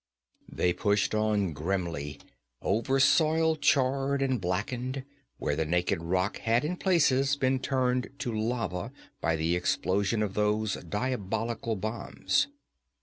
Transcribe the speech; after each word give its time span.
They 0.51 0.73
pushed 0.73 1.13
on 1.13 1.53
grimly, 1.53 2.19
over 2.59 2.99
soil 2.99 3.55
charred 3.55 4.23
and 4.23 4.41
blackened, 4.41 5.03
where 5.37 5.55
the 5.55 5.63
naked 5.63 6.01
rock 6.01 6.39
had 6.39 6.65
in 6.65 6.77
places 6.77 7.35
been 7.35 7.59
turned 7.59 8.09
to 8.17 8.33
lava 8.33 8.91
by 9.21 9.35
the 9.35 9.55
explosion 9.55 10.23
of 10.23 10.33
those 10.33 10.73
diabolical 10.89 11.75
bombs. 11.75 12.47